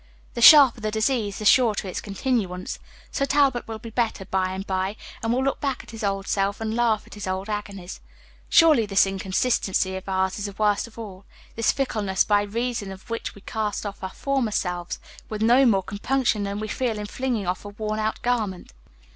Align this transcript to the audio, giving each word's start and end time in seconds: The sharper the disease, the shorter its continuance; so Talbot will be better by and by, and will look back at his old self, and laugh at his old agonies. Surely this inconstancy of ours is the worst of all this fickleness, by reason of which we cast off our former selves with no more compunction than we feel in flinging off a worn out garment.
The 0.33 0.41
sharper 0.41 0.81
the 0.81 0.89
disease, 0.89 1.37
the 1.37 1.45
shorter 1.45 1.87
its 1.87 2.01
continuance; 2.01 2.79
so 3.11 3.23
Talbot 3.23 3.67
will 3.67 3.77
be 3.77 3.91
better 3.91 4.25
by 4.25 4.49
and 4.51 4.65
by, 4.65 4.95
and 5.21 5.31
will 5.31 5.43
look 5.43 5.61
back 5.61 5.83
at 5.83 5.91
his 5.91 6.03
old 6.03 6.27
self, 6.27 6.59
and 6.59 6.75
laugh 6.75 7.03
at 7.05 7.13
his 7.13 7.27
old 7.27 7.49
agonies. 7.51 7.99
Surely 8.49 8.87
this 8.87 9.05
inconstancy 9.05 9.95
of 9.95 10.09
ours 10.09 10.39
is 10.39 10.45
the 10.47 10.53
worst 10.57 10.87
of 10.87 10.97
all 10.97 11.25
this 11.55 11.71
fickleness, 11.71 12.23
by 12.23 12.41
reason 12.41 12.91
of 12.91 13.11
which 13.11 13.35
we 13.35 13.41
cast 13.41 13.85
off 13.85 14.03
our 14.03 14.09
former 14.09 14.49
selves 14.49 14.97
with 15.29 15.43
no 15.43 15.67
more 15.67 15.83
compunction 15.83 16.41
than 16.45 16.59
we 16.59 16.67
feel 16.67 16.97
in 16.97 17.05
flinging 17.05 17.45
off 17.45 17.63
a 17.63 17.69
worn 17.69 17.99
out 17.99 18.19
garment. 18.23 18.71